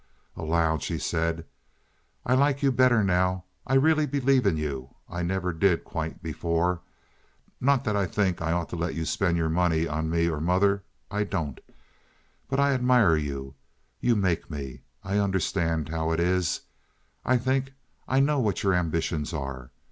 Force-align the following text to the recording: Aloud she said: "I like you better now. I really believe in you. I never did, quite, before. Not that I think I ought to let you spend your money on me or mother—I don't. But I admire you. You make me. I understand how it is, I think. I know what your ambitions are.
Aloud 0.35 0.81
she 0.81 0.97
said: 0.97 1.45
"I 2.25 2.33
like 2.33 2.63
you 2.63 2.71
better 2.71 3.03
now. 3.03 3.43
I 3.67 3.75
really 3.75 4.07
believe 4.07 4.47
in 4.47 4.57
you. 4.57 4.95
I 5.07 5.21
never 5.21 5.53
did, 5.53 5.83
quite, 5.83 6.23
before. 6.23 6.81
Not 7.59 7.83
that 7.83 7.95
I 7.95 8.07
think 8.07 8.41
I 8.41 8.51
ought 8.51 8.67
to 8.69 8.75
let 8.75 8.95
you 8.95 9.05
spend 9.05 9.37
your 9.37 9.47
money 9.47 9.87
on 9.87 10.09
me 10.09 10.27
or 10.27 10.41
mother—I 10.41 11.23
don't. 11.25 11.59
But 12.49 12.59
I 12.59 12.73
admire 12.73 13.15
you. 13.15 13.53
You 13.99 14.15
make 14.15 14.49
me. 14.49 14.81
I 15.03 15.19
understand 15.19 15.89
how 15.89 16.11
it 16.13 16.19
is, 16.19 16.61
I 17.23 17.37
think. 17.37 17.71
I 18.07 18.19
know 18.21 18.39
what 18.39 18.63
your 18.63 18.73
ambitions 18.73 19.33
are. 19.33 19.69